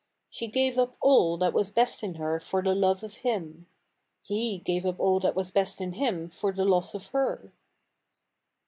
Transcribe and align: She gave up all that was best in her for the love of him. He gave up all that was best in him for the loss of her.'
She 0.31 0.47
gave 0.47 0.79
up 0.79 0.97
all 0.99 1.37
that 1.37 1.53
was 1.53 1.69
best 1.69 2.01
in 2.01 2.15
her 2.15 2.39
for 2.39 2.63
the 2.63 2.73
love 2.73 3.03
of 3.03 3.17
him. 3.17 3.67
He 4.23 4.57
gave 4.57 4.83
up 4.83 4.99
all 4.99 5.19
that 5.19 5.35
was 5.35 5.51
best 5.51 5.79
in 5.79 5.93
him 5.93 6.27
for 6.27 6.51
the 6.51 6.65
loss 6.65 6.95
of 6.95 7.09
her.' 7.09 7.51